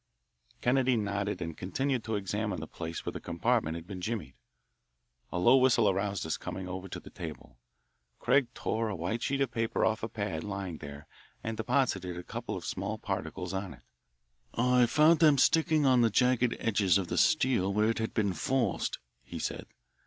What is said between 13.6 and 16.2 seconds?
it. "I found them sticking on the